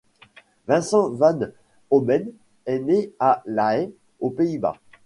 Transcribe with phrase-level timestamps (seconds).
[0.67, 1.51] Vincent van
[1.91, 2.31] Ommen
[2.65, 4.75] est né à La Haye aux Pays-Bas.